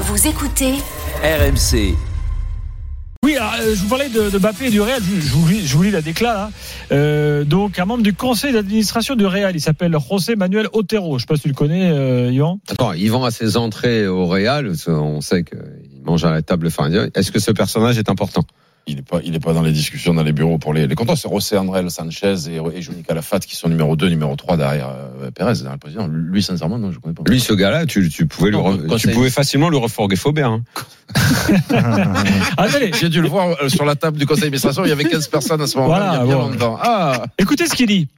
[0.00, 0.74] Vous écoutez
[1.24, 1.94] RMC.
[3.24, 5.02] Oui, alors, euh, je vous parlais de, de Mbappé et du Real.
[5.02, 6.34] Je, je vous, lis, je vous lis la déclat.
[6.34, 6.50] là.
[6.92, 11.10] Euh, donc, un membre du conseil d'administration du Real, il s'appelle José Manuel Otero.
[11.10, 12.60] Je ne sais pas si tu le connais, euh, Yvan.
[12.70, 14.72] Attends, vend à ses entrées au Real.
[14.86, 15.58] On sait qu'il
[16.04, 16.88] mange à la table fin.
[17.14, 18.44] Est-ce que ce personnage est important?
[18.88, 20.94] Il n'est pas, il est pas dans les discussions dans les bureaux pour les, les
[20.94, 21.16] contrats.
[21.16, 24.88] C'est José André Sanchez et, et Johnny Calafat qui sont numéro 2, numéro 3 derrière
[25.22, 26.08] euh, Pérez, derrière le président.
[26.08, 27.22] Lui, sincèrement, non, je connais pas.
[27.26, 30.50] Lui, ce gars-là, tu, tu pouvais, Non, le, tu pouvais facilement le refourguer Faubert.
[30.50, 30.62] Hein.
[32.56, 34.84] Attendez, J'ai dû le voir euh, sur la table du conseil d'administration.
[34.84, 35.98] Il y avait 15 personnes à ce moment-là.
[35.98, 36.50] Voilà, il y a bien bon.
[36.50, 36.78] longtemps.
[36.80, 38.08] Ah, écoutez ce qu'il dit.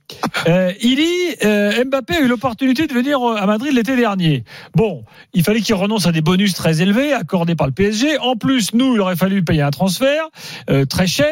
[0.48, 4.44] Euh, il dit euh, Mbappé a eu l'opportunité de venir à Madrid l'été dernier.
[4.74, 8.18] Bon, il fallait qu'il renonce à des bonus très élevés accordés par le PSG.
[8.18, 10.24] En plus, nous, il aurait fallu payer un transfert
[10.68, 11.28] euh, très cher.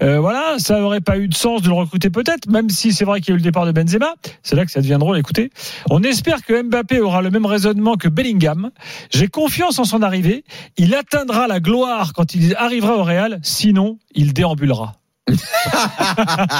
[0.00, 3.20] Voilà, ça aurait pas eu de sens de le recruter peut-être, même si c'est vrai
[3.20, 4.14] qu'il y a eu le départ de Benzema.
[4.42, 5.18] C'est là que ça devient drôle.
[5.18, 5.50] Écoutez,
[5.90, 8.70] on espère que Mbappé aura le même raisonnement que Bellingham.
[9.10, 10.44] J'ai confiance en son arrivée.
[10.76, 13.38] Il atteindra la gloire quand il arrivera au Real.
[13.42, 14.94] Sinon, il déambulera.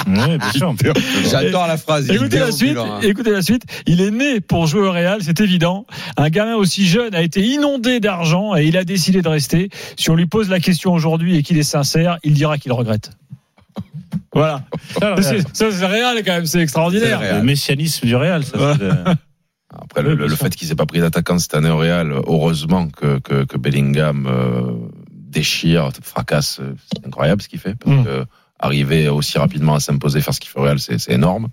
[0.07, 0.75] Oui, bien sûr.
[1.29, 2.07] J'adore la phrase.
[2.07, 2.77] il Écoutez la suite.
[3.01, 3.63] Écoutez la suite.
[3.87, 5.85] Il est né pour jouer au Real, c'est évident.
[6.17, 9.69] Un gamin aussi jeune a été inondé d'argent et il a décidé de rester.
[9.97, 13.11] Si on lui pose la question aujourd'hui et qu'il est sincère, il dira qu'il regrette.
[14.33, 14.63] Voilà.
[14.99, 15.15] Ça,
[15.53, 17.19] c'est- Real quand même, c'est extraordinaire.
[17.37, 18.57] Le messianisme du Real, ça.
[18.57, 18.73] Ouais.
[19.81, 22.87] Après, le, Oui, le- fait qu'ils aient pas pris d'attaquant cette année au Real, heureusement
[22.89, 24.71] que, que, que Bellingham euh,
[25.11, 27.75] déchire, fracasse, euh, c'est incroyable ce qu'il fait.
[27.75, 28.03] Parce Mm.
[28.05, 28.25] que
[28.59, 31.47] arriver aussi rapidement à s'imposer, faire ce qu'il fait au Real, c'est c'est énorme.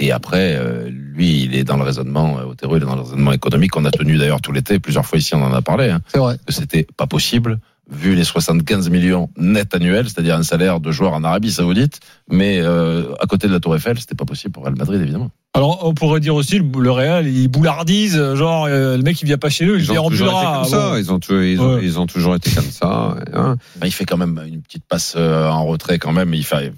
[0.00, 3.02] Et après, euh, lui, il est dans le raisonnement, euh, Otero, il est dans le
[3.02, 5.90] raisonnement économique qu'on a tenu d'ailleurs tout l'été, plusieurs fois ici, on en a parlé.
[5.90, 6.36] Hein, C'est vrai.
[6.46, 7.58] que c'était pas possible
[7.90, 12.00] vu les 75 millions net annuels, c'est-à-dire un salaire de joueur en Arabie Saoudite,
[12.30, 15.30] mais euh, à côté de la Tour Eiffel, c'était pas possible pour Real Madrid évidemment.
[15.58, 19.38] Alors, on pourrait dire aussi, le, Real, il boulardise, genre, euh, le mec, il vient
[19.38, 20.60] pas chez nous, il Ils ont toujours été déambulera.
[20.62, 20.90] comme ça.
[20.90, 20.96] Bon.
[20.96, 21.80] Ils ont, toujours- ils, ont, Ouais.
[21.82, 23.16] ils ont toujours été comme ça.
[23.34, 23.56] hein.
[23.80, 26.32] Ben, il fait quand même une petite passe euh, en retrait quand même.
[26.32, 26.72] Il fait,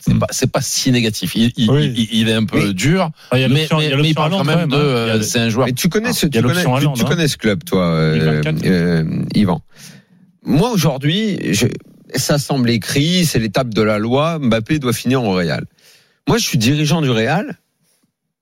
[0.00, 0.18] c'est Mm.
[0.18, 1.34] pas, c'est pas si négatif.
[1.36, 1.92] Il, il, Oui.
[1.94, 3.74] il- il est un peu Mais- dur, Ah, il y a mais, mais- il y
[3.74, 4.78] a mais il l'option parle quand même de, hein.
[4.78, 5.68] Euh, c'est un joueur.
[5.68, 7.08] Et tu connais ce, il y a tu connais, l'option tu, Haaland, tu hein.
[7.08, 8.64] connais ce club, toi, euh, 2024.
[8.66, 9.04] euh,
[9.34, 9.60] Yvan.
[10.44, 11.38] Moi, aujourd'hui,
[12.14, 14.38] ça semble écrit, c'est l'étape de la loi.
[14.40, 15.66] Mbappé doit finir au Real.
[16.26, 17.58] Moi, je suis dirigeant du Real.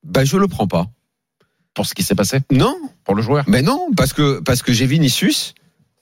[0.05, 0.87] Ben, je le prends pas.
[1.75, 3.45] pour ce qui s'est passé Non, pour le joueur.
[3.49, 5.55] mais non, parce que parce que j'ai Vinicius,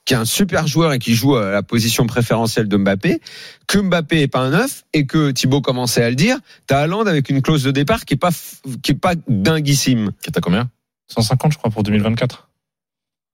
[0.04, 3.20] qui est un super joueur et qui joue à la position préférentielle de Mbappé,
[3.66, 6.38] que Mbappé est pas un neuf et que Thibaut commençait à le dire.
[6.66, 8.30] T'as Haaland avec une clause de départ qui est pas
[8.82, 10.12] qui est pas dinguissime.
[10.22, 10.70] Qui est à combien?
[11.08, 12.47] 150, je crois, pour 2024.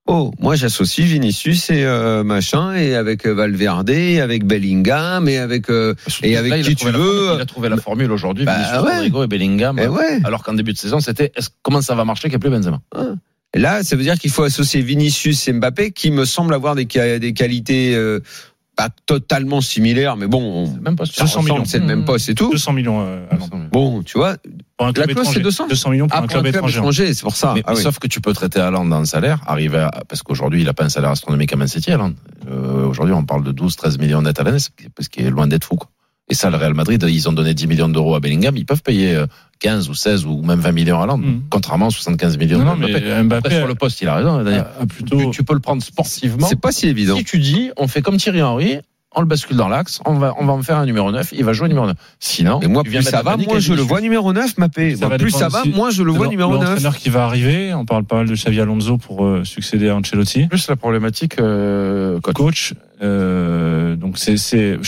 [0.06, 5.38] Oh, moi j'associe Vinicius et euh, machin et avec euh, Valverde, et avec Bellingham et
[5.38, 7.04] avec euh, Et avec Là, qui trouvé tu la veux.
[7.15, 8.44] formule, Il a trouvé la formule aujourd'hui.
[8.44, 8.94] Bah, Vinicius, ouais.
[8.97, 9.78] Rodrigo et Bellingham.
[9.82, 10.20] eh ouais.
[10.25, 11.32] Alors qu'en début de saison, c'était
[11.62, 12.81] comment ça va marcher qu'il n'y a plus Benzema?
[13.54, 16.75] Et Là, ça veut dire qu'il faut associer Vinicius et Mbappé qui me semblent avoir
[16.75, 18.21] des, des qualités euh,
[18.76, 21.22] pas totalement similaires, mais bon, on, Même pas ça sûr.
[21.25, 21.65] 200 ressemble, millions.
[21.65, 22.50] c'est le même poste et tout.
[22.50, 23.00] 200 millions.
[23.06, 23.48] euh, Haaland.
[23.72, 24.36] Bon, tu vois,
[24.77, 25.39] Pour un club clause, étranger.
[25.39, 25.67] c'est 200?
[25.69, 26.79] 200 millions pour un après un club club étranger.
[26.79, 27.53] étranger, c'est pour ça.
[27.55, 27.83] Mais, Ah oui.
[27.83, 30.75] sauf que tu peux traiter Haaland dans le salaire, arriver à, parce qu'aujourd'hui il a
[30.75, 32.12] pas un salaire astronomique à Man City, Haaland.
[32.51, 35.21] Euh, aujourd'hui on parle de 12, 13 millions net à l'année, ce qui- ce qui
[35.21, 35.77] est loin d'être fou.
[35.77, 35.89] Quoi.
[36.31, 38.83] Et ça, le Real Madrid, ils ont donné 10 millions d'euros à Bellingham, ils peuvent
[38.83, 39.27] payer euh,
[39.61, 41.43] 15 ou 16 ou même 20 millions à Haaland, Mhm.
[41.51, 43.23] contrairement à 75 millions Non, non, de mais Mbappé.
[43.25, 45.19] Mbappé Après, sur le poste, il a raison, a plutôt.
[45.19, 46.47] Tu, tu peux le prendre sportivement.
[46.49, 47.15] C'est pas si évident.
[47.17, 48.79] Si tu dis, on fait comme Thierry Henry,
[49.15, 51.45] on le bascule dans l'axe, on va, on va en faire un numéro 9, il
[51.45, 51.97] va jouer numéro 9.
[52.19, 54.97] Sinon, Et moi, plus ça va, moins je le vois numéro 9, Mbappé.
[54.97, 56.61] Ça va plus ça va, moins je le vois numéro 9.
[56.61, 59.97] L'entraîneur qui va arriver, on parle pas mal de Xavi Alonso pour euh, succéder à
[59.97, 60.47] Ancelotti.
[60.47, 62.34] Plus la problématique, euh, coach.
[62.34, 64.79] Coach, euh, donc c'est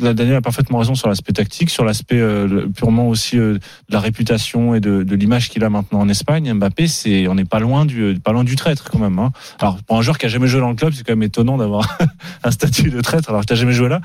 [0.00, 3.60] là Daniel a parfaitement raison sur l'aspect tactique, sur l'aspect euh, purement aussi euh, de
[3.92, 6.52] la réputation et de, de l'image qu'il a maintenant en Espagne.
[6.52, 9.18] Mbappé, c'est on n'est pas loin du pas loin du traître quand même.
[9.18, 9.32] Hein.
[9.58, 11.56] Alors pour un joueur qui a jamais joué dans le club, c'est quand même étonnant
[11.56, 11.98] d'avoir
[12.44, 14.00] un statut de traître alors que t'as jamais joué là.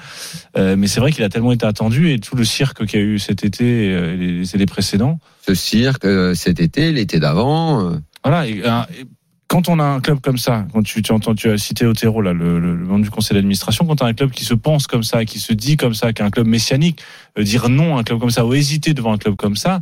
[0.58, 3.04] Euh, mais c'est vrai qu'il a tellement été attendu et tout le cirque qu'il y
[3.04, 5.20] a eu cet été euh, et les, et les précédents.
[5.46, 7.92] Ce cirque, euh, cet été, l'été d'avant.
[8.24, 8.48] Voilà.
[8.48, 9.06] et, et
[9.47, 12.21] quand on a un club comme ça, quand tu, tu entends, tu as cité Otero
[12.21, 14.88] là, le, le, membre du conseil d'administration, quand tu as un club qui se pense
[14.88, 17.01] comme ça, qui se dit comme ça, qui est un club messianique,
[17.38, 19.81] euh, dire non à un club comme ça ou hésiter devant un club comme ça,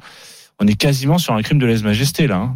[0.59, 2.35] on est quasiment sur un crime de lèse-majesté là.
[2.37, 2.55] hein.